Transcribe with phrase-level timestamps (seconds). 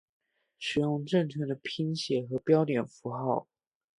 [0.57, 3.47] 使用正确的拼写和标点符号